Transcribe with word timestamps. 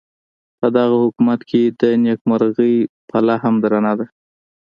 پدغه 0.59 0.95
حکومت 1.03 1.39
کې 1.49 1.61
د 1.81 1.83
نیکمرغۍ 2.03 2.75
پله 3.09 3.35
هم 3.43 3.55
درنده 3.63 3.93
ده. 3.99 4.05